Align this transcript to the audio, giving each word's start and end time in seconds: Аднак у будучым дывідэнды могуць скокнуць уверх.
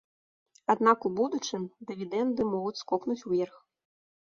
Аднак 0.73 1.05
у 1.09 1.11
будучым 1.19 1.67
дывідэнды 1.91 2.49
могуць 2.55 2.81
скокнуць 2.83 3.21
уверх. 3.27 3.55